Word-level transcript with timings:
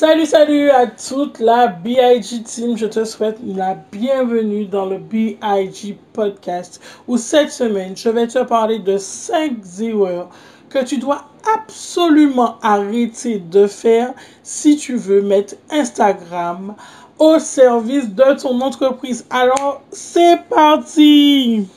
Salut, 0.00 0.24
salut 0.24 0.70
à 0.70 0.86
toute 0.86 1.40
la 1.40 1.66
BIG 1.66 2.42
team. 2.44 2.74
Je 2.74 2.86
te 2.86 3.04
souhaite 3.04 3.36
la 3.44 3.74
bienvenue 3.74 4.64
dans 4.64 4.86
le 4.86 4.96
BIG 4.96 5.98
podcast 6.14 6.80
où 7.06 7.18
cette 7.18 7.50
semaine, 7.52 7.94
je 7.94 8.08
vais 8.08 8.26
te 8.26 8.42
parler 8.44 8.78
de 8.78 8.96
5 8.96 9.58
erreurs 9.82 10.30
que 10.70 10.82
tu 10.82 10.96
dois 10.96 11.26
absolument 11.54 12.56
arrêter 12.62 13.40
de 13.40 13.66
faire 13.66 14.14
si 14.42 14.78
tu 14.78 14.96
veux 14.96 15.20
mettre 15.20 15.56
Instagram 15.70 16.74
au 17.18 17.38
service 17.38 18.08
de 18.08 18.40
ton 18.40 18.58
entreprise. 18.62 19.26
Alors, 19.28 19.82
c'est 19.92 20.40
parti! 20.48 21.68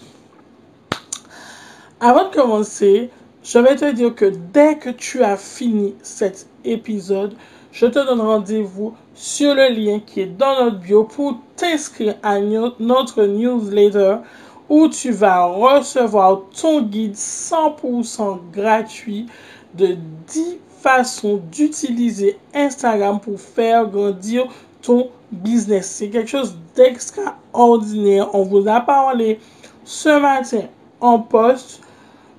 Avant 2.00 2.30
de 2.30 2.34
commencer, 2.34 3.10
je 3.44 3.60
vais 3.60 3.76
te 3.76 3.92
dire 3.92 4.16
que 4.16 4.32
dès 4.54 4.78
que 4.78 4.92
tu 4.92 5.22
as 5.22 5.36
fini 5.36 5.94
cet 6.02 6.48
épisode, 6.64 7.36
je 7.74 7.88
te 7.88 8.06
donne 8.06 8.22
rendez-vous 8.22 8.94
sur 9.16 9.56
le 9.56 9.70
lien 9.70 10.00
qui 10.00 10.22
est 10.22 10.26
dans 10.28 10.64
notre 10.64 10.78
bio 10.78 11.04
pour 11.06 11.40
t'inscrire 11.56 12.16
à 12.22 12.40
notre 12.40 13.24
newsletter 13.24 14.18
où 14.70 14.88
tu 14.88 15.12
vas 15.12 15.46
recevoir 15.46 16.42
ton 16.60 16.84
guide 16.84 17.16
100% 17.16 18.40
gratuit 18.54 19.26
de 19.74 19.98
10 20.28 20.60
façons 20.82 21.42
d'utiliser 21.52 22.38
Instagram 22.54 23.20
pour 23.20 23.40
faire 23.40 23.88
grandir 23.88 24.46
ton 24.82 25.10
business. 25.32 25.88
C'est 25.88 26.10
quelque 26.10 26.30
chose 26.30 26.56
d'extraordinaire. 26.76 28.34
On 28.36 28.44
vous 28.44 28.68
a 28.68 28.82
parlé 28.82 29.40
ce 29.84 30.20
matin 30.20 30.68
en 31.02 31.20
post 31.20 31.82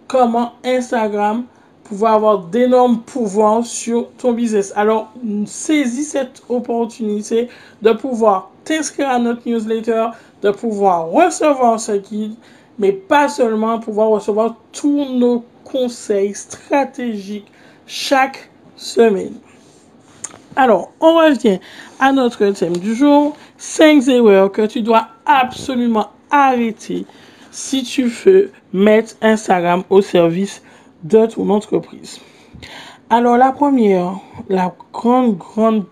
comment 0.07 0.53
Instagram 0.65 1.45
pouvoir 1.85 2.15
avoir 2.15 2.39
d'énormes 2.39 3.01
pouvoirs 3.01 3.65
sur 3.65 4.09
ton 4.19 4.33
business. 4.33 4.73
Alors, 4.75 5.13
saisis 5.47 6.05
cette 6.05 6.43
opportunité 6.49 7.49
de 7.83 7.93
pouvoir 7.93 8.51
t'inscrire 8.65 9.11
à 9.11 9.19
notre 9.19 9.47
newsletter, 9.47 10.07
de 10.43 10.51
pouvoir 10.51 11.11
recevoir 11.11 11.79
ce 11.79 11.93
guide, 11.93 12.35
mais 12.79 12.93
pas 12.93 13.29
seulement 13.29 13.79
pouvoir 13.79 14.09
recevoir 14.09 14.57
tous 14.73 15.05
nos 15.05 15.45
conseils 15.65 16.35
stratégiques 16.35 17.51
chaque 17.87 18.51
semaine. 18.77 19.35
Alors, 20.57 20.93
on 21.01 21.17
revient 21.17 21.59
à 21.99 22.13
notre 22.13 22.47
thème 22.51 22.77
du 22.77 22.95
jour. 22.95 23.37
5 23.59 24.09
erreurs 24.09 24.53
que 24.53 24.67
tu 24.67 24.83
dois 24.83 25.09
absolument 25.27 26.11
arrêter 26.31 27.07
si 27.51 27.83
tu 27.83 28.05
veux 28.05 28.51
mettre 28.73 29.15
Instagram 29.21 29.85
au 29.91 30.01
service 30.01 30.63
de 31.05 31.27
ton 31.27 31.49
entreprise. 31.51 32.21
Alors 33.11 33.37
la 33.37 33.53
première, 33.53 34.19
la 34.49 34.75
grande, 34.93 35.37
grande 35.37 35.85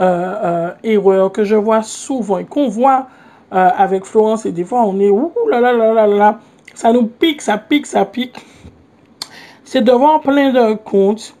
euh, 0.00 0.34
euh, 0.44 0.70
erreur 0.82 1.30
que 1.32 1.44
je 1.44 1.56
vois 1.56 1.82
souvent 1.82 2.38
et 2.38 2.44
qu'on 2.44 2.68
voit 2.68 3.06
euh, 3.52 3.70
avec 3.76 4.04
Florence 4.04 4.46
et 4.46 4.52
des 4.52 4.64
fois 4.64 4.82
on 4.84 4.98
est 5.00 5.10
ouh 5.10 5.32
là 5.48 5.60
là 5.60 5.72
là 5.72 5.92
là 5.92 6.06
là, 6.06 6.40
ça 6.74 6.92
nous 6.92 7.06
pique, 7.06 7.40
ça 7.42 7.58
pique, 7.58 7.86
ça 7.86 8.04
pique. 8.04 8.36
C'est 9.64 9.82
de 9.82 9.92
voir 9.92 10.20
plein 10.20 10.52
de 10.52 10.74
comptes 10.74 11.34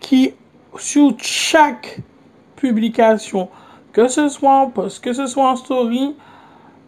qui 0.00 0.34
sur 0.76 1.14
chaque 1.18 2.00
publication, 2.56 3.48
que 3.92 4.08
ce 4.08 4.28
soit 4.28 4.62
en 4.62 4.70
post, 4.70 5.02
que 5.02 5.12
ce 5.12 5.26
soit 5.26 5.48
en 5.50 5.56
story, 5.56 6.16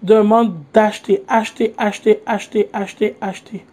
demande 0.02 0.54
d'acheter, 0.72 1.22
acheter, 1.28 1.74
acheter, 1.78 2.22
acheter, 2.26 2.68
acheter, 2.72 3.16
acheter. 3.20 3.64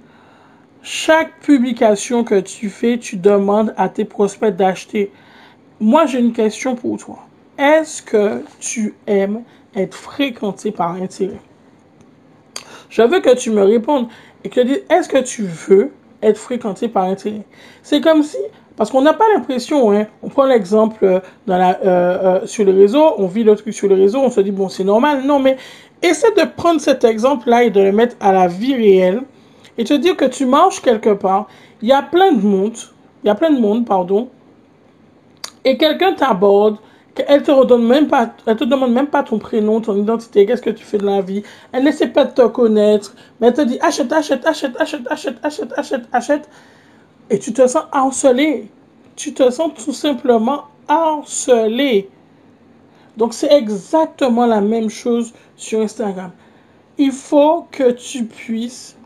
Chaque 0.89 1.41
publication 1.41 2.23
que 2.23 2.39
tu 2.39 2.69
fais, 2.69 2.97
tu 2.97 3.17
demandes 3.17 3.73
à 3.75 3.89
tes 3.89 4.05
prospects 4.05 4.55
d'acheter. 4.55 5.11
Moi, 5.81 6.05
j'ai 6.05 6.17
une 6.17 6.31
question 6.31 6.75
pour 6.75 6.97
toi. 6.97 7.19
Est-ce 7.57 8.01
que 8.01 8.41
tu 8.61 8.95
aimes 9.05 9.41
être 9.75 9.93
fréquenté 9.93 10.71
par 10.71 10.91
intérêt? 10.91 11.41
Je 12.89 13.01
veux 13.01 13.19
que 13.19 13.35
tu 13.35 13.51
me 13.51 13.63
répondes 13.63 14.07
et 14.45 14.49
que 14.49 14.61
tu 14.61 14.67
dises, 14.67 14.83
est-ce 14.89 15.09
que 15.09 15.17
tu 15.17 15.43
veux 15.43 15.91
être 16.21 16.37
fréquenté 16.37 16.87
par 16.87 17.03
intérêt? 17.03 17.43
C'est 17.83 17.99
comme 17.99 18.23
si, 18.23 18.37
parce 18.77 18.89
qu'on 18.89 19.01
n'a 19.01 19.13
pas 19.13 19.25
l'impression, 19.35 19.91
hein, 19.91 20.07
on 20.23 20.29
prend 20.29 20.45
l'exemple 20.45 21.03
euh, 21.03 21.19
dans 21.47 21.57
la, 21.57 21.81
euh, 21.81 22.39
euh, 22.43 22.47
sur 22.47 22.63
le 22.63 22.71
réseau, 22.71 23.03
on 23.17 23.27
vit 23.27 23.43
le 23.43 23.57
truc 23.57 23.73
sur 23.73 23.89
le 23.89 23.95
réseau, 23.95 24.19
on 24.21 24.29
se 24.29 24.39
dit, 24.39 24.51
bon, 24.51 24.69
c'est 24.69 24.85
normal. 24.85 25.23
Non, 25.25 25.39
mais 25.39 25.57
essaie 26.01 26.31
de 26.31 26.45
prendre 26.45 26.79
cet 26.79 27.03
exemple-là 27.03 27.65
et 27.65 27.71
de 27.71 27.81
le 27.81 27.91
mettre 27.91 28.15
à 28.21 28.31
la 28.31 28.47
vie 28.47 28.73
réelle 28.73 29.23
et 29.77 29.83
te 29.83 29.93
dire 29.93 30.15
que 30.15 30.25
tu 30.25 30.45
marches 30.45 30.81
quelque 30.81 31.13
part, 31.13 31.47
il 31.81 31.89
y 31.89 31.93
a 31.93 32.01
plein 32.01 32.31
de 32.31 32.41
monde, 32.41 32.77
il 33.23 33.27
y 33.27 33.29
a 33.29 33.35
plein 33.35 33.51
de 33.51 33.59
monde, 33.59 33.85
pardon, 33.85 34.29
et 35.63 35.77
quelqu'un 35.77 36.13
t'aborde, 36.13 36.77
elle 37.27 37.43
te 37.43 37.51
redonne 37.51 37.85
même 37.85 38.07
pas, 38.07 38.33
elle 38.45 38.55
te 38.55 38.63
demande 38.63 38.91
même 38.91 39.07
pas 39.07 39.23
ton 39.23 39.39
prénom, 39.39 39.81
ton 39.81 39.95
identité, 39.95 40.45
qu'est-ce 40.45 40.61
que 40.61 40.69
tu 40.69 40.83
fais 40.83 40.97
de 40.97 41.05
la 41.05 41.21
vie. 41.21 41.43
Elle 41.71 41.83
n'essaie 41.83 42.07
pas 42.07 42.25
de 42.25 42.31
te 42.31 42.45
connaître, 42.47 43.15
mais 43.39 43.47
elle 43.47 43.53
te 43.53 43.61
dit 43.61 43.79
achète, 43.81 44.11
achète, 44.11 44.45
achète, 44.45 44.77
achète, 44.79 45.07
achète, 45.09 45.37
achète, 45.43 45.73
achète, 45.75 46.03
achète. 46.11 46.49
Et 47.29 47.39
tu 47.39 47.53
te 47.53 47.65
sens 47.67 47.83
harcelé. 47.91 48.69
Tu 49.15 49.33
te 49.33 49.49
sens 49.49 49.71
tout 49.73 49.93
simplement 49.93 50.65
harcelé. 50.87 52.09
Donc 53.17 53.33
c'est 53.33 53.51
exactement 53.51 54.45
la 54.45 54.61
même 54.61 54.89
chose 54.89 55.33
sur 55.55 55.81
Instagram. 55.81 56.31
Il 56.97 57.11
faut 57.11 57.67
que 57.71 57.91
tu 57.91 58.25
puisses 58.25 58.96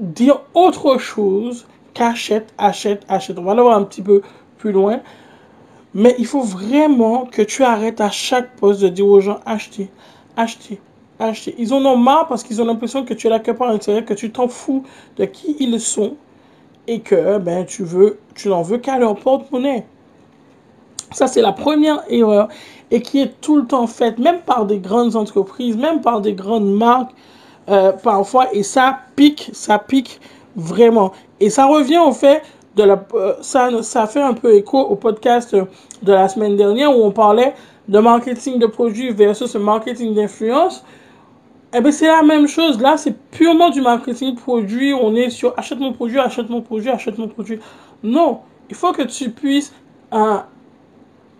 dire 0.00 0.40
autre 0.54 0.98
chose 0.98 1.66
qu'achète, 1.94 2.52
achète, 2.58 3.04
achète. 3.08 3.38
On 3.38 3.42
va 3.42 3.54
le 3.54 3.62
voir 3.62 3.76
un 3.76 3.84
petit 3.84 4.02
peu 4.02 4.22
plus 4.58 4.72
loin. 4.72 5.00
Mais 5.94 6.14
il 6.18 6.26
faut 6.26 6.42
vraiment 6.42 7.26
que 7.26 7.42
tu 7.42 7.64
arrêtes 7.64 8.00
à 8.00 8.10
chaque 8.10 8.56
poste 8.56 8.80
de 8.80 8.88
dire 8.88 9.06
aux 9.06 9.20
gens 9.20 9.40
acheter, 9.44 9.90
acheter, 10.36 10.80
acheter. 11.18 11.54
Ils 11.58 11.74
en 11.74 11.84
ont 11.84 11.96
marre 11.96 12.28
parce 12.28 12.42
qu'ils 12.42 12.62
ont 12.62 12.64
l'impression 12.64 13.04
que 13.04 13.12
tu 13.14 13.26
es 13.26 13.30
là 13.30 13.40
que 13.40 13.50
par 13.50 13.68
intérêt, 13.70 14.04
que 14.04 14.14
tu 14.14 14.30
t'en 14.30 14.48
fous 14.48 14.84
de 15.16 15.24
qui 15.24 15.56
ils 15.58 15.80
sont 15.80 16.16
et 16.86 17.00
que 17.00 17.38
ben 17.38 17.66
tu 17.66 17.82
veux, 17.82 18.18
tu 18.34 18.48
n'en 18.48 18.62
veux 18.62 18.78
qu'à 18.78 18.98
leur 18.98 19.16
porte-monnaie. 19.16 19.84
Ça, 21.12 21.26
c'est 21.26 21.42
la 21.42 21.52
première 21.52 22.04
erreur 22.08 22.48
et 22.92 23.02
qui 23.02 23.20
est 23.20 23.40
tout 23.40 23.56
le 23.56 23.66
temps 23.66 23.88
faite, 23.88 24.18
même 24.18 24.40
par 24.40 24.64
des 24.64 24.78
grandes 24.78 25.16
entreprises, 25.16 25.76
même 25.76 26.00
par 26.00 26.20
des 26.20 26.34
grandes 26.34 26.72
marques. 26.72 27.12
Euh, 27.70 27.92
parfois 27.92 28.52
et 28.52 28.64
ça 28.64 28.98
pique, 29.14 29.50
ça 29.52 29.78
pique 29.78 30.20
vraiment. 30.56 31.12
Et 31.38 31.50
ça 31.50 31.66
revient 31.66 31.98
au 31.98 32.10
fait 32.10 32.42
de 32.74 32.82
la, 32.82 33.04
euh, 33.14 33.34
ça, 33.42 33.70
ça 33.82 34.06
fait 34.06 34.20
un 34.20 34.34
peu 34.34 34.54
écho 34.54 34.80
au 34.80 34.96
podcast 34.96 35.54
de 35.54 36.12
la 36.12 36.28
semaine 36.28 36.56
dernière 36.56 36.90
où 36.96 37.02
on 37.02 37.12
parlait 37.12 37.54
de 37.86 37.98
marketing 38.00 38.58
de 38.58 38.66
produits 38.66 39.10
versus 39.10 39.54
marketing 39.54 40.14
d'influence. 40.14 40.84
Eh 41.72 41.80
bien, 41.80 41.92
c'est 41.92 42.08
la 42.08 42.22
même 42.22 42.48
chose. 42.48 42.80
Là, 42.80 42.96
c'est 42.96 43.16
purement 43.30 43.70
du 43.70 43.80
marketing 43.80 44.34
produit. 44.34 44.92
On 44.92 45.14
est 45.14 45.30
sur 45.30 45.54
achète 45.56 45.78
mon 45.78 45.92
produit, 45.92 46.18
achète 46.18 46.50
mon 46.50 46.62
produit, 46.62 46.90
achète 46.90 47.18
mon 47.18 47.28
produit. 47.28 47.60
Non, 48.02 48.40
il 48.68 48.74
faut 48.74 48.90
que 48.92 49.02
tu 49.02 49.30
puisses 49.30 49.72
euh, 50.12 50.38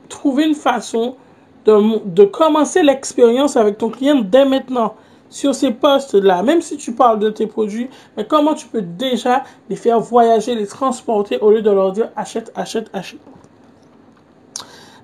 trouver 0.09 0.47
une 0.47 0.55
façon 0.55 1.17
de, 1.65 2.07
de 2.07 2.25
commencer 2.25 2.85
l'expérience 2.85 3.57
avec 3.57 3.79
ton 3.79 3.91
client 3.91 4.21
dès 4.23 4.45
maintenant 4.45 4.95
sur 5.31 5.55
ces 5.55 5.71
postes-là, 5.71 6.43
même 6.43 6.61
si 6.61 6.77
tu 6.77 6.93
parles 6.93 7.21
de 7.21 7.31
tes 7.31 7.47
produits, 7.47 7.89
mais 8.17 8.27
comment 8.27 8.55
tu 8.55 8.67
peux 8.67 8.83
déjà 8.83 9.45
les 9.69 9.77
faire 9.77 10.01
voyager, 10.01 10.55
les 10.55 10.67
transporter 10.67 11.39
au 11.39 11.51
lieu 11.51 11.63
de 11.63 11.71
leur 11.71 11.93
dire 11.93 12.11
achète, 12.17 12.53
achète, 12.55 12.91
achète? 12.93 13.21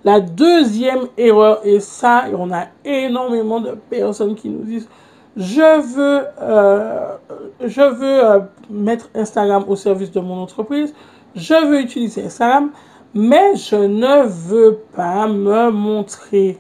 La 0.04 0.20
deuxième 0.20 1.08
erreur, 1.16 1.60
et 1.64 1.80
ça, 1.80 2.24
on 2.36 2.52
a 2.52 2.66
énormément 2.84 3.60
de 3.60 3.72
personnes 3.90 4.34
qui 4.34 4.48
nous 4.48 4.62
disent 4.62 4.88
je 5.36 5.80
veux, 5.80 6.26
euh, 6.40 7.16
je 7.62 7.82
veux 7.82 8.24
euh, 8.24 8.40
mettre 8.70 9.10
Instagram 9.14 9.64
au 9.68 9.76
service 9.76 10.10
de 10.10 10.20
mon 10.20 10.40
entreprise, 10.40 10.94
je 11.34 11.66
veux 11.66 11.80
utiliser 11.80 12.24
Instagram, 12.24 12.70
mais 13.14 13.54
je 13.56 13.76
ne 13.76 14.26
veux 14.26 14.78
pas 14.94 15.26
me 15.26 15.70
montrer. 15.70 16.58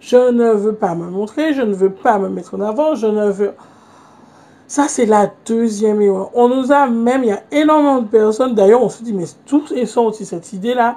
Je 0.00 0.30
ne 0.30 0.50
veux 0.50 0.74
pas 0.74 0.94
me 0.94 1.10
montrer, 1.10 1.52
je 1.52 1.62
ne 1.62 1.74
veux 1.74 1.90
pas 1.90 2.18
me 2.18 2.28
mettre 2.28 2.54
en 2.54 2.60
avant, 2.60 2.94
je 2.94 3.06
ne 3.06 3.30
veux... 3.30 3.52
Ça, 4.66 4.84
c'est 4.86 5.06
la 5.06 5.30
deuxième 5.46 6.02
erreur. 6.02 6.30
On 6.34 6.48
nous 6.48 6.72
a 6.72 6.86
même, 6.86 7.24
il 7.24 7.30
y 7.30 7.32
a 7.32 7.42
énormément 7.50 8.02
de 8.02 8.06
personnes, 8.06 8.54
d'ailleurs, 8.54 8.82
on 8.82 8.90
se 8.90 9.02
dit, 9.02 9.14
mais 9.14 9.24
tous 9.46 9.72
et 9.72 9.86
sont 9.86 10.02
aussi 10.02 10.26
cette 10.26 10.52
idée-là, 10.52 10.96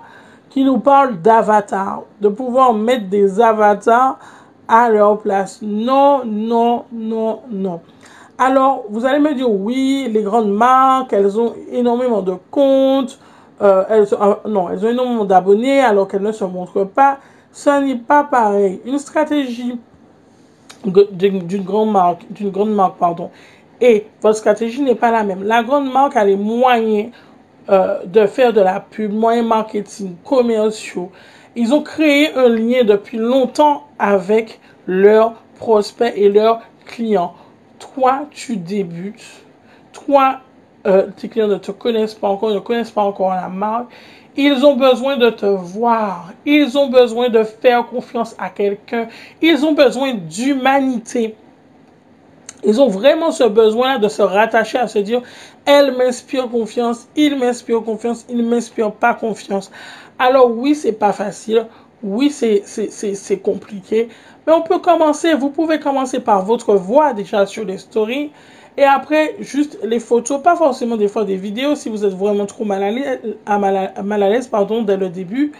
qui 0.49 0.65
nous 0.65 0.79
parle 0.79 1.21
d'avatars, 1.21 2.03
de 2.19 2.27
pouvoir 2.27 2.73
mettre 2.73 3.07
des 3.07 3.39
avatars 3.39 4.19
à 4.67 4.89
leur 4.89 5.19
place. 5.19 5.59
Non, 5.61 6.23
non, 6.25 6.83
non, 6.91 7.39
non. 7.49 7.79
Alors, 8.37 8.83
vous 8.89 9.05
allez 9.05 9.19
me 9.19 9.33
dire, 9.33 9.49
oui, 9.49 10.09
les 10.11 10.23
grandes 10.23 10.51
marques, 10.51 11.13
elles 11.13 11.39
ont 11.39 11.53
énormément 11.71 12.21
de 12.21 12.35
comptes, 12.49 13.19
euh, 13.61 13.83
elles, 13.89 14.07
euh, 14.13 14.35
non, 14.47 14.69
elles 14.69 14.83
ont 14.85 14.89
énormément 14.89 15.25
d'abonnés 15.25 15.79
alors 15.79 16.07
qu'elles 16.07 16.23
ne 16.23 16.31
se 16.31 16.43
montrent 16.43 16.83
pas. 16.83 17.19
Ce 17.51 17.69
n'est 17.83 17.95
pas 17.95 18.23
pareil. 18.23 18.81
Une 18.85 18.99
stratégie 18.99 19.77
d'une 20.85 21.63
grande 21.63 21.91
marque, 21.91 22.25
d'une 22.31 22.49
grande 22.49 22.73
marque, 22.73 22.97
pardon, 22.97 23.29
et 23.79 24.07
votre 24.21 24.37
stratégie 24.37 24.81
n'est 24.81 24.95
pas 24.95 25.11
la 25.11 25.23
même. 25.23 25.43
La 25.43 25.63
grande 25.63 25.91
marque 25.91 26.15
a 26.15 26.23
les 26.23 26.35
moyens 26.35 27.11
euh, 27.69 28.05
de 28.05 28.25
faire 28.25 28.53
de 28.53 28.61
la 28.61 28.79
pub, 28.79 29.11
moyens 29.11 29.47
marketing, 29.47 30.15
commerciaux. 30.23 31.11
Ils 31.55 31.73
ont 31.73 31.81
créé 31.81 32.33
un 32.35 32.47
lien 32.47 32.83
depuis 32.83 33.17
longtemps 33.17 33.87
avec 33.99 34.59
leurs 34.87 35.33
prospects 35.55 36.13
et 36.15 36.29
leurs 36.29 36.61
clients. 36.85 37.33
Toi, 37.79 38.27
tu 38.31 38.57
débutes. 38.57 39.43
Toi, 39.91 40.39
euh, 40.87 41.07
tes 41.15 41.27
clients 41.27 41.47
ne 41.47 41.57
te 41.57 41.71
connaissent 41.71 42.15
pas 42.15 42.29
encore, 42.29 42.51
ne 42.51 42.59
connaissent 42.59 42.91
pas 42.91 43.03
encore 43.03 43.29
la 43.29 43.49
marque. 43.49 43.91
Ils 44.37 44.65
ont 44.65 44.75
besoin 44.75 45.17
de 45.17 45.29
te 45.29 45.45
voir. 45.45 46.31
Ils 46.45 46.77
ont 46.77 46.89
besoin 46.89 47.29
de 47.29 47.43
faire 47.43 47.87
confiance 47.87 48.35
à 48.39 48.49
quelqu'un. 48.49 49.07
Ils 49.41 49.65
ont 49.65 49.73
besoin 49.73 50.13
d'humanité. 50.13 51.35
Ils 52.63 52.79
ont 52.79 52.87
vraiment 52.87 53.31
ce 53.31 53.43
besoin 53.43 53.97
de 53.97 54.07
se 54.07 54.21
rattacher 54.21 54.77
à 54.77 54.87
se 54.87 54.99
dire, 54.99 55.21
elle 55.65 55.97
m'inspire 55.97 56.47
confiance, 56.47 57.07
il 57.15 57.37
m'inspire 57.37 57.83
confiance, 57.83 58.25
il 58.29 58.43
m'inspire 58.43 58.91
pas 58.91 59.15
confiance. 59.15 59.71
Alors 60.19 60.51
oui, 60.51 60.75
c'est 60.75 60.91
pas 60.93 61.13
facile. 61.13 61.65
Oui, 62.03 62.29
c'est, 62.29 62.63
c'est, 62.65 63.37
compliqué. 63.39 64.09
Mais 64.45 64.53
on 64.53 64.61
peut 64.61 64.79
commencer. 64.79 65.33
Vous 65.33 65.49
pouvez 65.49 65.79
commencer 65.79 66.19
par 66.19 66.43
votre 66.45 66.73
voix 66.73 67.13
déjà 67.13 67.45
sur 67.45 67.63
les 67.63 67.77
stories. 67.77 68.31
Et 68.77 68.83
après, 68.83 69.35
juste 69.39 69.77
les 69.83 69.99
photos, 69.99 70.41
pas 70.41 70.55
forcément 70.55 70.95
des 70.95 71.07
fois 71.07 71.25
des 71.25 71.35
vidéos 71.35 71.75
si 71.75 71.89
vous 71.89 72.05
êtes 72.05 72.13
vraiment 72.13 72.45
trop 72.45 72.63
mal 72.63 72.83
à 72.83 74.29
l'aise, 74.29 74.47
pardon, 74.47 74.81
dès 74.81 74.97
le 74.97 75.09
début. 75.09 75.51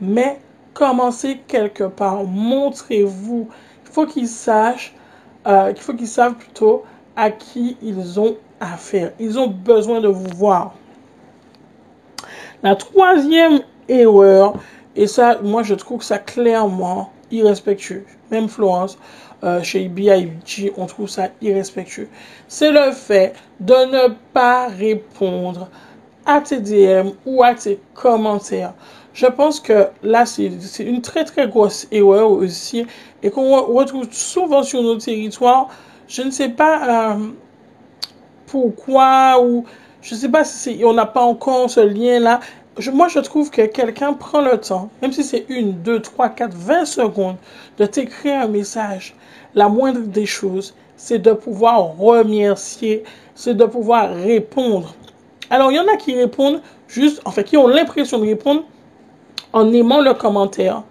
Mais 0.00 0.40
commencez 0.74 1.38
quelque 1.46 1.84
part. 1.84 2.24
Montrez-vous. 2.24 3.48
Il 3.86 3.92
faut 3.92 4.06
qu'ils 4.06 4.28
sachent 4.28 4.94
euh, 5.46 5.72
qu'il 5.72 5.82
faut 5.82 5.94
qu'ils 5.94 6.08
savent 6.08 6.34
plutôt 6.34 6.84
à 7.16 7.30
qui 7.30 7.76
ils 7.82 8.20
ont 8.20 8.36
affaire. 8.60 9.12
Ils 9.18 9.38
ont 9.38 9.48
besoin 9.48 10.00
de 10.00 10.08
vous 10.08 10.28
voir. 10.36 10.74
La 12.62 12.76
troisième 12.76 13.60
erreur, 13.88 14.54
et 14.96 15.06
ça, 15.06 15.38
moi 15.42 15.62
je 15.62 15.74
trouve 15.74 16.00
que 16.00 16.04
ça 16.04 16.18
clairement 16.18 17.10
irrespectueux. 17.30 18.04
Même 18.30 18.48
Florence, 18.48 18.98
euh, 19.42 19.62
chez 19.62 19.88
BIG, 19.88 20.72
on 20.76 20.86
trouve 20.86 21.08
ça 21.08 21.28
irrespectueux. 21.40 22.08
C'est 22.48 22.70
le 22.70 22.92
fait 22.92 23.34
de 23.58 23.72
ne 23.72 24.14
pas 24.32 24.68
répondre 24.68 25.68
à 26.26 26.40
tes 26.40 26.60
DM 26.60 27.10
ou 27.24 27.42
à 27.42 27.54
tes 27.54 27.80
commentaires. 27.94 28.74
Je 29.12 29.26
pense 29.26 29.58
que 29.58 29.88
là, 30.02 30.24
c'est 30.26 30.50
une 30.80 31.00
très 31.02 31.24
très 31.24 31.48
grosse 31.48 31.88
erreur 31.90 32.30
aussi 32.30 32.86
et 33.22 33.30
qu'on 33.30 33.60
retrouve 33.62 34.06
souvent 34.10 34.62
sur 34.62 34.82
nos 34.82 34.96
territoires. 34.96 35.68
Je 36.06 36.22
ne 36.22 36.30
sais 36.30 36.50
pas 36.50 37.14
euh, 37.14 37.28
pourquoi 38.46 39.42
ou 39.42 39.64
je 40.02 40.14
ne 40.14 40.20
sais 40.20 40.28
pas 40.28 40.44
si 40.44 40.82
on 40.84 40.92
n'a 40.92 41.06
pas 41.06 41.22
encore 41.22 41.68
ce 41.68 41.80
lien-là. 41.80 42.40
Moi, 42.88 43.08
je 43.08 43.18
trouve 43.18 43.50
que 43.50 43.66
quelqu'un 43.66 44.12
prend 44.12 44.40
le 44.40 44.58
temps, 44.58 44.88
même 45.02 45.12
si 45.12 45.22
c'est 45.22 45.44
une, 45.48 45.72
deux, 45.82 46.00
trois, 46.00 46.28
quatre, 46.28 46.56
vingt 46.56 46.84
secondes, 46.84 47.36
de 47.78 47.86
t'écrire 47.86 48.42
un 48.42 48.48
message. 48.48 49.14
La 49.54 49.68
moindre 49.68 50.00
des 50.00 50.26
choses, 50.26 50.74
c'est 50.96 51.18
de 51.18 51.32
pouvoir 51.32 51.96
remercier, 51.98 53.04
c'est 53.34 53.54
de 53.54 53.64
pouvoir 53.64 54.10
répondre. 54.14 54.94
Alors, 55.50 55.72
il 55.72 55.76
y 55.76 55.80
en 55.80 55.88
a 55.88 55.96
qui 55.96 56.14
répondent 56.14 56.62
juste, 56.88 57.20
en 57.24 57.30
fait, 57.30 57.44
qui 57.44 57.56
ont 57.56 57.66
l'impression 57.66 58.18
de 58.18 58.26
répondre 58.26 58.62
en 59.52 59.72
aimant 59.72 60.00
le 60.00 60.14
commentaire. 60.14 60.82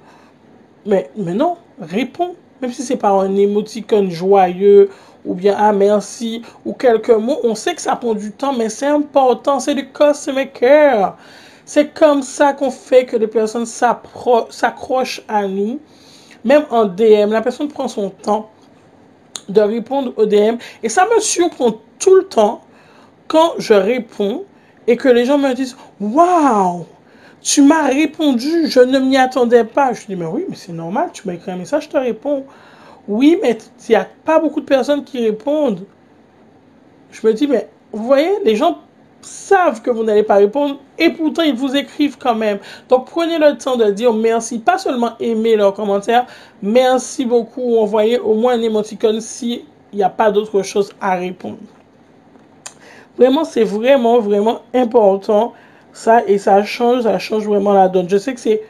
Mais, 0.85 1.09
mais 1.15 1.33
non, 1.33 1.57
réponds. 1.79 2.35
Même 2.61 2.73
si 2.73 2.83
c'est 2.83 2.97
par 2.97 3.17
un 3.19 3.35
émoticône 3.37 4.11
joyeux 4.11 4.89
ou 5.25 5.33
bien 5.33 5.55
ah 5.57 5.71
merci 5.71 6.41
ou 6.65 6.73
quelques 6.73 7.09
mots, 7.09 7.39
on 7.43 7.55
sait 7.55 7.73
que 7.73 7.81
ça 7.81 7.95
prend 7.95 8.13
du 8.13 8.31
temps, 8.31 8.53
mais 8.53 8.67
c'est 8.67 8.87
important, 8.87 9.59
c'est 9.59 9.75
du 9.75 9.89
care. 9.91 11.17
C'est 11.69 11.93
comme 11.93 12.23
ça 12.23 12.53
qu'on 12.53 12.71
fait 12.71 13.05
que 13.05 13.15
les 13.15 13.27
personnes 13.27 13.67
s'accrochent 13.67 15.21
à 15.27 15.47
nous. 15.47 15.79
Même 16.43 16.63
en 16.71 16.85
DM, 16.85 17.29
la 17.29 17.41
personne 17.41 17.67
prend 17.67 17.87
son 17.87 18.09
temps 18.09 18.49
de 19.49 19.61
répondre 19.61 20.11
au 20.17 20.25
DM. 20.25 20.55
Et 20.81 20.89
ça 20.89 21.05
me 21.05 21.19
surprend 21.19 21.79
tout 21.99 22.15
le 22.15 22.23
temps 22.23 22.61
quand 23.27 23.53
je 23.59 23.75
réponds 23.75 24.45
et 24.87 24.97
que 24.97 25.09
les 25.09 25.25
gens 25.25 25.37
me 25.37 25.53
disent 25.53 25.77
Waouh, 26.01 26.87
tu 27.39 27.61
m'as 27.61 27.85
répondu, 27.85 28.67
je 28.67 28.79
ne 28.79 28.97
m'y 28.97 29.17
attendais 29.17 29.63
pas. 29.63 29.93
Je 29.93 30.07
dis, 30.07 30.15
mais 30.15 30.25
oui, 30.25 30.45
mais 30.49 30.55
c'est 30.55 30.73
normal, 30.73 31.11
tu 31.13 31.27
m'as 31.27 31.35
écrit 31.35 31.51
un 31.51 31.57
message, 31.57 31.83
je 31.83 31.89
te 31.89 31.97
réponds. 31.97 32.45
Oui, 33.07 33.37
mais 33.43 33.59
il 33.87 33.91
n'y 33.91 33.95
a 33.95 34.07
pas 34.25 34.39
beaucoup 34.39 34.61
de 34.61 34.65
personnes 34.65 35.03
qui 35.03 35.23
répondent. 35.23 35.85
Je 37.11 37.27
me 37.27 37.31
dis, 37.31 37.45
mais 37.45 37.69
vous 37.91 38.05
voyez, 38.05 38.31
les 38.43 38.55
gens 38.55 38.79
savent 39.21 39.81
que 39.81 39.89
vous 39.91 40.03
n'allez 40.03 40.23
pas 40.23 40.35
répondre 40.35 40.79
et 40.97 41.09
pourtant 41.09 41.43
ils 41.43 41.55
vous 41.55 41.75
écrivent 41.75 42.17
quand 42.17 42.35
même. 42.35 42.59
Donc 42.87 43.09
prenez 43.09 43.37
le 43.37 43.57
temps 43.57 43.75
de 43.75 43.85
dire 43.91 44.13
merci, 44.13 44.59
pas 44.59 44.77
seulement 44.77 45.11
aimer 45.19 45.55
leurs 45.55 45.73
commentaires, 45.73 46.25
merci 46.61 47.25
beaucoup, 47.25 47.77
envoyez 47.77 48.19
au 48.19 48.35
moins 48.35 48.53
un 48.53 48.61
émoticône 48.61 49.21
s'il 49.21 49.63
n'y 49.93 50.03
a 50.03 50.09
pas 50.09 50.31
d'autre 50.31 50.61
chose 50.63 50.91
à 51.01 51.15
répondre. 51.15 51.57
Vraiment, 53.17 53.43
c'est 53.43 53.65
vraiment, 53.65 54.19
vraiment 54.19 54.61
important 54.73 55.53
ça, 55.91 56.23
et 56.25 56.37
ça 56.37 56.63
change, 56.63 57.03
ça 57.03 57.19
change 57.19 57.45
vraiment 57.45 57.73
la 57.73 57.89
donne. 57.89 58.09
Je 58.09 58.17
sais 58.17 58.33
que 58.33 58.39
c'est, 58.39 58.61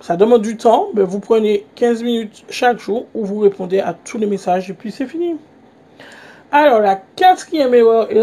ça 0.00 0.16
demande 0.16 0.42
du 0.42 0.56
temps, 0.56 0.88
mais 0.94 1.02
vous 1.02 1.18
prenez 1.18 1.66
15 1.74 2.02
minutes 2.02 2.44
chaque 2.48 2.78
jour 2.78 3.06
où 3.14 3.24
vous 3.24 3.38
répondez 3.40 3.80
à 3.80 3.94
tous 3.94 4.18
les 4.18 4.26
messages 4.26 4.70
et 4.70 4.74
puis 4.74 4.92
c'est 4.92 5.06
fini. 5.06 5.36
Alors, 6.58 6.80
la 6.80 6.96
quatrième 6.96 7.74
erreur, 7.74 8.10
et 8.10 8.14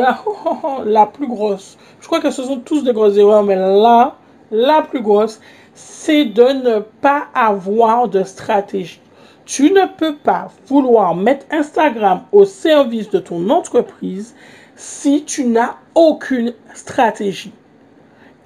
la 0.85 1.05
plus 1.05 1.27
grosse, 1.27 1.77
je 2.01 2.07
crois 2.07 2.19
que 2.19 2.31
ce 2.31 2.41
sont 2.41 2.61
tous 2.61 2.83
des 2.83 2.91
grosses 2.91 3.15
erreurs, 3.15 3.43
mais 3.43 3.55
là, 3.55 4.15
la 4.49 4.81
plus 4.81 5.03
grosse, 5.03 5.39
c'est 5.75 6.25
de 6.25 6.41
ne 6.41 6.79
pas 6.79 7.27
avoir 7.35 8.07
de 8.07 8.23
stratégie. 8.23 8.99
Tu 9.45 9.69
ne 9.69 9.85
peux 9.85 10.15
pas 10.15 10.47
vouloir 10.65 11.13
mettre 11.13 11.45
Instagram 11.51 12.23
au 12.31 12.43
service 12.45 13.11
de 13.11 13.19
ton 13.19 13.51
entreprise 13.51 14.33
si 14.75 15.25
tu 15.25 15.45
n'as 15.45 15.75
aucune 15.93 16.55
stratégie. 16.73 17.53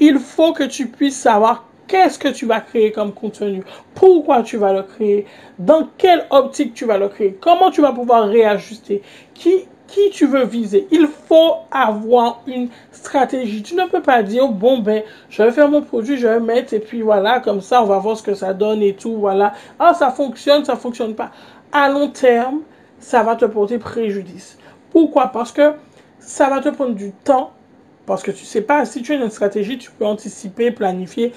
Il 0.02 0.20
faut 0.20 0.52
que 0.52 0.66
tu 0.66 0.88
puisses 0.88 1.16
savoir 1.16 1.64
qu'est-ce 1.88 2.20
que 2.20 2.28
tu 2.28 2.46
vas 2.46 2.60
créer 2.60 2.92
comme 2.92 3.14
contenu, 3.14 3.64
pourquoi 3.96 4.44
tu 4.44 4.58
vas 4.58 4.74
le 4.74 4.84
créer, 4.84 5.26
dans 5.58 5.88
quelle 5.98 6.26
optique 6.30 6.74
tu 6.74 6.84
vas 6.84 6.98
le 6.98 7.08
créer, 7.08 7.38
comment 7.40 7.72
tu 7.72 7.82
vas 7.82 7.94
pouvoir 7.94 8.28
réajuster, 8.28 9.02
qui, 9.34 9.66
qui 9.88 10.10
tu 10.12 10.28
veux 10.28 10.46
viser? 10.46 10.88
Il 10.92 11.08
faut 11.28 11.56
avoir 11.72 12.42
une 12.48 12.70
stratégie. 12.92 13.64
Tu 13.64 13.76
ne 13.76 13.86
peux 13.86 14.02
pas 14.02 14.24
dire, 14.24 14.48
bon, 14.50 14.80
ben, 14.80 15.04
je 15.30 15.44
vais 15.44 15.52
faire 15.52 15.70
mon 15.70 15.82
produit, 15.82 16.18
je 16.18 16.28
vais 16.28 16.40
mettre, 16.40 16.74
et 16.74 16.80
puis 16.80 17.02
voilà, 17.02 17.40
comme 17.40 17.62
ça, 17.62 17.82
on 17.82 17.86
va 17.86 17.98
voir 18.00 18.18
ce 18.18 18.24
que 18.24 18.34
ça 18.34 18.54
donne 18.54 18.82
et 18.82 18.94
tout, 18.94 19.16
voilà. 19.18 19.54
Ah, 19.80 19.94
ça 19.94 20.12
fonctionne, 20.12 20.66
ça 20.66 20.76
fonctionne 20.76 21.16
pas. 21.16 21.32
À 21.72 21.90
long 21.90 22.10
terme, 22.10 22.60
ça 23.00 23.24
va 23.24 23.36
te 23.36 23.46
porter 23.46 23.78
préjudice. 23.78 24.58
Pourquoi? 24.92 25.28
Parce 25.28 25.52
que 25.52 25.74
ça 26.20 26.50
va 26.50 26.60
te 26.60 26.70
prendre 26.70 26.96
du 26.96 27.12
temps 27.12 27.52
parce 28.08 28.24
que 28.24 28.32
tu 28.32 28.46
sais 28.46 28.62
pas, 28.62 28.86
si 28.86 29.02
tu 29.02 29.12
as 29.12 29.16
une 29.16 29.30
stratégie, 29.30 29.78
tu 29.78 29.92
peux 29.92 30.06
anticiper, 30.06 30.72
planifier 30.72 31.34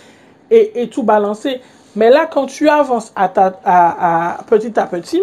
et, 0.51 0.89
tout 0.89 1.03
balancer. 1.03 1.61
Mais 1.97 2.11
là, 2.11 2.27
quand 2.27 2.47
tu 2.47 2.69
avances 2.69 3.13
à, 3.17 3.31
à, 3.65 4.39
petit 4.45 4.79
à 4.79 4.87
petit, 4.87 5.21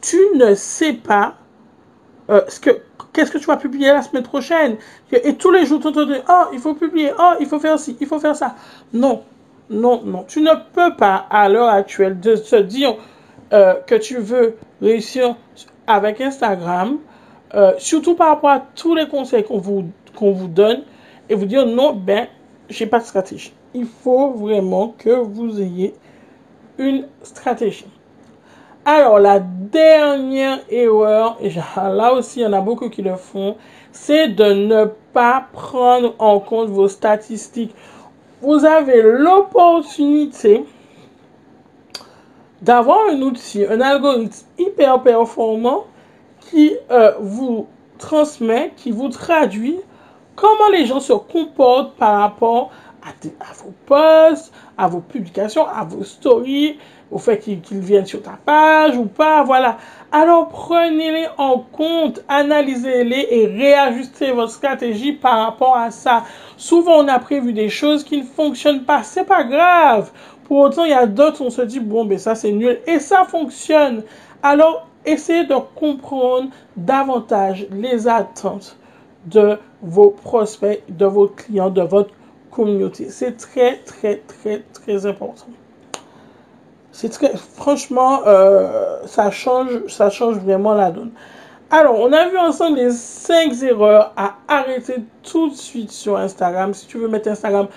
tu 0.00 0.16
ne 0.36 0.54
sais 0.54 0.94
pas 0.94 1.34
euh, 2.30 2.42
ce 2.48 2.60
que 2.60 2.70
qu'est-ce 3.12 3.30
que 3.30 3.38
tu 3.38 3.46
vas 3.46 3.56
publier 3.56 3.88
la 3.88 4.02
semaine 4.02 4.22
prochaine? 4.22 4.76
Et 5.12 5.34
tous 5.34 5.50
les 5.50 5.66
jours, 5.66 5.80
tu 5.80 5.92
te 5.92 6.04
dis, 6.04 6.20
oh, 6.28 6.44
il 6.52 6.58
faut 6.58 6.74
publier, 6.74 7.12
oh, 7.18 7.32
il 7.40 7.46
faut 7.46 7.58
faire 7.58 7.78
ci, 7.78 7.96
il 8.00 8.06
faut 8.06 8.20
faire 8.20 8.36
ça. 8.36 8.54
Non, 8.92 9.22
non, 9.68 10.02
non. 10.04 10.24
Tu 10.26 10.40
ne 10.40 10.52
peux 10.72 10.94
pas, 10.96 11.26
à 11.30 11.48
l'heure 11.48 11.68
actuelle, 11.68 12.20
de 12.20 12.36
se 12.36 12.56
dire 12.56 12.96
euh, 13.52 13.74
que 13.86 13.94
tu 13.94 14.18
veux 14.18 14.56
réussir 14.80 15.36
avec 15.86 16.20
Instagram, 16.20 16.98
euh, 17.54 17.72
surtout 17.78 18.14
par 18.14 18.28
rapport 18.28 18.50
à 18.50 18.60
tous 18.74 18.94
les 18.94 19.08
conseils 19.08 19.44
qu'on 19.44 19.58
vous, 19.58 19.86
qu'on 20.14 20.32
vous 20.32 20.48
donne 20.48 20.82
et 21.28 21.34
vous 21.34 21.46
dire 21.46 21.66
non, 21.66 21.94
ben, 21.94 22.28
j'ai 22.68 22.86
pas 22.86 23.00
de 23.00 23.04
stratégie. 23.04 23.52
Il 23.74 23.86
faut 23.86 24.32
vraiment 24.32 24.94
que 24.98 25.10
vous 25.10 25.60
ayez 25.60 25.94
une 26.78 27.06
stratégie. 27.22 27.86
Alors, 28.84 29.18
la 29.18 29.40
dernière 29.40 30.60
erreur, 30.70 31.36
et 31.40 31.50
là 31.76 32.12
aussi, 32.14 32.40
il 32.40 32.42
y 32.44 32.46
en 32.46 32.52
a 32.52 32.60
beaucoup 32.60 32.88
qui 32.88 33.02
le 33.02 33.16
font, 33.16 33.56
c'est 33.92 34.28
de 34.28 34.44
ne 34.44 34.86
pas 35.12 35.46
prendre 35.52 36.14
en 36.18 36.40
compte 36.40 36.70
vos 36.70 36.88
statistiques. 36.88 37.74
vous 38.40 38.64
avez 38.64 39.02
l'opportunité 39.02 40.64
d'avoir 42.62 43.10
un 43.10 43.20
outil, 43.20 43.66
un 43.66 43.80
algorithme 43.80 44.46
hyper 44.58 45.02
performant 45.02 45.84
qui 46.40 46.74
euh, 46.90 47.12
vous 47.20 47.66
transmet, 47.98 48.72
qui 48.76 48.92
vous 48.92 49.08
traduit 49.08 49.78
comment 50.36 50.68
les 50.72 50.86
gens 50.86 51.00
se 51.00 51.12
comportent 51.12 51.96
par 51.96 52.20
rapport 52.20 52.70
à, 53.02 53.52
vos 53.62 53.74
posts, 53.86 54.52
à 54.76 54.88
vos 54.88 55.00
publications, 55.00 55.66
à 55.66 55.84
vos 55.84 56.04
stories, 56.04 56.78
au 57.10 57.18
fait 57.18 57.38
qu'ils 57.38 57.80
viennent 57.80 58.06
sur 58.06 58.22
ta 58.22 58.38
page 58.44 58.96
ou 58.96 59.06
pas, 59.06 59.42
voilà. 59.42 59.78
Alors 60.12 60.48
prenez-les 60.48 61.26
en 61.38 61.58
compte, 61.58 62.22
analysez-les 62.28 63.26
et 63.30 63.46
réajustez 63.46 64.32
votre 64.32 64.52
stratégie 64.52 65.12
par 65.12 65.46
rapport 65.46 65.76
à 65.76 65.90
ça. 65.90 66.24
Souvent 66.56 67.04
on 67.04 67.08
a 67.08 67.18
prévu 67.18 67.52
des 67.52 67.68
choses 67.68 68.04
qui 68.04 68.18
ne 68.18 68.24
fonctionnent 68.24 68.84
pas, 68.84 69.02
c'est 69.02 69.24
pas 69.24 69.44
grave. 69.44 70.10
Pour 70.50 70.58
autant, 70.58 70.84
il 70.84 70.90
y 70.90 70.94
a 70.94 71.06
d'autres, 71.06 71.42
on 71.42 71.50
se 71.50 71.62
dit, 71.62 71.78
bon, 71.78 72.04
ben 72.04 72.18
ça 72.18 72.34
c'est 72.34 72.50
nul. 72.50 72.80
Et 72.88 72.98
ça 72.98 73.22
fonctionne. 73.22 74.02
Alors, 74.42 74.88
essayez 75.06 75.44
de 75.44 75.54
comprendre 75.76 76.48
davantage 76.76 77.68
les 77.70 78.08
attentes 78.08 78.76
de 79.26 79.56
vos 79.80 80.10
prospects, 80.10 80.82
de 80.88 81.06
vos 81.06 81.28
clients, 81.28 81.70
de 81.70 81.82
votre 81.82 82.10
communauté. 82.50 83.10
C'est 83.10 83.36
très, 83.36 83.76
très, 83.76 84.16
très, 84.26 84.64
très 84.72 85.06
important. 85.06 85.46
C'est 86.92 87.08
très, 87.10 87.32
franchement, 87.36 88.20
euh, 88.26 88.98
ça 89.06 89.30
change, 89.30 89.70
vraiment 90.36 90.74
la 90.74 90.90
donne. 90.90 91.12
Alors, 91.70 92.00
on 92.00 92.12
a 92.12 92.28
vu 92.28 92.36
ensemble 92.36 92.78
les 92.78 92.90
5 92.90 93.62
erreurs 93.62 94.12
à 94.16 94.34
arrêter 94.48 94.96
tout 95.22 95.50
de 95.50 95.54
suite 95.54 95.92
sur 95.92 96.16
Instagram. 96.16 96.74
Si 96.74 96.86
tu 96.86 96.98
veux 96.98 97.06
mettre 97.06 97.28
Instagram 97.28 97.68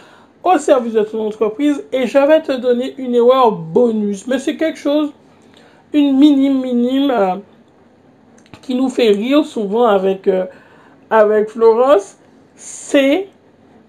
au 0.43 0.57
service 0.57 0.93
de 0.93 1.03
ton 1.03 1.27
entreprise, 1.27 1.83
et 1.91 2.07
je 2.07 2.17
vais 2.17 2.41
te 2.41 2.51
donner 2.53 2.95
une 2.97 3.13
erreur 3.13 3.51
bonus. 3.51 4.25
Mais 4.27 4.39
c'est 4.39 4.57
quelque 4.57 4.79
chose, 4.79 5.11
une 5.93 6.17
minime, 6.17 6.61
minime, 6.61 7.11
euh, 7.11 7.35
qui 8.63 8.73
nous 8.73 8.89
fait 8.89 9.09
rire 9.09 9.45
souvent 9.45 9.87
euh, 9.87 10.45
avec 11.09 11.49
Florence. 11.49 12.17
C'est 12.55 13.27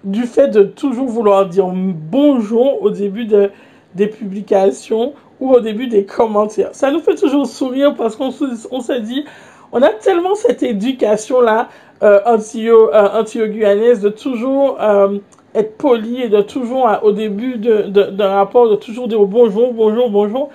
du 0.04 0.24
fait 0.24 0.48
de 0.48 0.64
toujours 0.64 1.06
vouloir 1.06 1.46
dire 1.46 1.66
bonjour 1.66 2.82
au 2.82 2.90
début 2.90 3.24
de, 3.24 3.50
des 3.94 4.06
publications 4.06 5.14
ou 5.40 5.52
au 5.52 5.60
début 5.60 5.86
des 5.86 6.04
commentaires. 6.04 6.70
Ça 6.72 6.90
nous 6.90 7.00
fait 7.00 7.14
toujours 7.14 7.46
sourire 7.46 7.94
parce 7.94 8.16
qu'on 8.16 8.32
on 8.70 8.80
se 8.80 9.00
dit, 9.00 9.24
on 9.72 9.82
a 9.82 9.90
tellement 9.90 10.34
cette 10.34 10.62
éducation-là 10.62 11.68
euh, 12.02 12.20
anti-guyanaise 12.26 14.04
euh, 14.04 14.10
de 14.10 14.14
toujours 14.14 14.80
euh, 14.80 15.18
être 15.54 15.76
poli 15.76 16.22
et 16.22 16.28
de 16.28 16.40
toujours, 16.42 16.88
au 17.02 17.12
début 17.12 17.56
d'un 17.56 18.28
rapport, 18.28 18.68
de 18.68 18.76
toujours 18.76 19.08
dire 19.08 19.24
bonjour, 19.24 19.72
bonjour, 19.72 20.10
bonjour. 20.10 20.50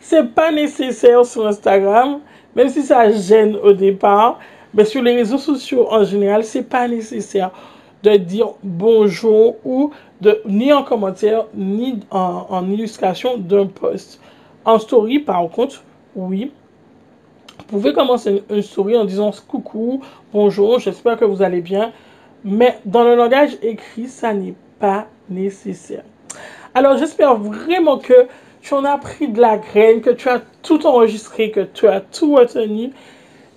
C'est 0.00 0.34
pas 0.34 0.52
nécessaire 0.52 1.24
sur 1.24 1.46
Instagram, 1.46 2.20
même 2.54 2.68
si 2.68 2.82
ça 2.82 3.10
gêne 3.10 3.56
au 3.56 3.72
départ. 3.72 4.38
Mais 4.74 4.84
sur 4.84 5.02
les 5.02 5.14
réseaux 5.14 5.38
sociaux 5.38 5.86
en 5.90 6.04
général, 6.04 6.44
c'est 6.44 6.68
pas 6.68 6.86
nécessaire 6.88 7.50
de 8.04 8.16
dire 8.18 8.48
bonjour 8.62 9.56
ou 9.64 9.90
de, 10.20 10.40
ni 10.46 10.72
en 10.72 10.82
commentaire, 10.82 11.46
ni 11.54 12.00
en, 12.10 12.70
illustration 12.70 13.38
d'un 13.38 13.66
post. 13.66 14.20
En 14.64 14.78
story, 14.78 15.18
par 15.20 15.48
contre, 15.48 15.82
oui. 16.14 16.52
Vous 17.58 17.78
pouvez 17.78 17.92
commencer 17.94 18.42
une, 18.50 18.62
story 18.62 18.96
en 18.96 19.06
disant 19.06 19.30
coucou, 19.48 20.02
bonjour, 20.32 20.78
j'espère 20.78 21.16
que 21.16 21.24
vous 21.24 21.42
allez 21.42 21.62
bien. 21.62 21.92
Mais 22.44 22.78
dans 22.84 23.04
le 23.04 23.16
langage 23.16 23.56
écrit, 23.62 24.06
ça 24.06 24.34
n'est 24.34 24.54
pas 24.78 25.06
nécessaire. 25.30 26.04
Alors, 26.74 26.98
j'espère 26.98 27.36
vraiment 27.36 27.98
que 27.98 28.26
tu 28.60 28.74
en 28.74 28.84
as 28.84 28.98
pris 28.98 29.28
de 29.28 29.40
la 29.40 29.56
graine, 29.56 30.02
que 30.02 30.10
tu 30.10 30.28
as 30.28 30.42
tout 30.62 30.86
enregistré, 30.86 31.50
que 31.50 31.60
tu 31.60 31.88
as 31.88 32.00
tout 32.00 32.34
retenu 32.34 32.90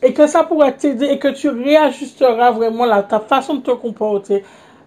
et 0.01 0.13
que 0.13 0.27
ça 0.27 0.43
pourra 0.43 0.71
t'aider 0.71 1.07
et 1.07 1.19
que 1.19 1.29
tu 1.29 1.49
réajusteras 1.49 2.51
vraiment 2.51 2.87
ta 3.03 3.19
façon 3.19 3.55
de 3.55 3.61
te 3.61 3.71
comporter, 3.71 4.43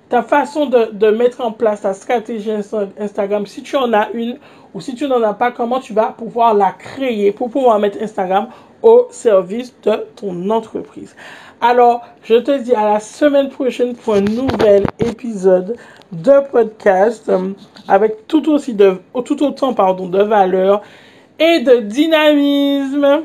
ta 0.08 0.22
façon 0.22 0.66
de, 0.66 0.90
de, 0.92 1.10
mettre 1.10 1.40
en 1.40 1.52
place 1.52 1.82
ta 1.82 1.94
stratégie 1.94 2.50
Instagram. 2.98 3.46
Si 3.46 3.62
tu 3.62 3.76
en 3.76 3.92
as 3.92 4.10
une 4.12 4.38
ou 4.74 4.80
si 4.80 4.94
tu 4.94 5.08
n'en 5.08 5.22
as 5.22 5.34
pas, 5.34 5.50
comment 5.50 5.80
tu 5.80 5.92
vas 5.92 6.08
pouvoir 6.16 6.54
la 6.54 6.72
créer 6.72 7.32
pour 7.32 7.50
pouvoir 7.50 7.78
mettre 7.78 7.98
Instagram 8.02 8.48
au 8.82 9.08
service 9.10 9.74
de 9.82 10.06
ton 10.16 10.50
entreprise? 10.50 11.14
Alors, 11.62 12.00
je 12.22 12.36
te 12.36 12.58
dis 12.58 12.74
à 12.74 12.94
la 12.94 13.00
semaine 13.00 13.50
prochaine 13.50 13.94
pour 13.94 14.14
un 14.14 14.22
nouvel 14.22 14.84
épisode 14.98 15.76
de 16.10 16.50
podcast 16.50 17.28
euh, 17.28 17.52
avec 17.86 18.26
tout 18.26 18.50
aussi 18.50 18.72
de, 18.72 18.96
tout 19.26 19.42
autant 19.42 19.74
pardon, 19.74 20.08
de 20.08 20.22
valeur 20.22 20.80
et 21.38 21.60
de 21.60 21.80
dynamisme. 21.80 23.24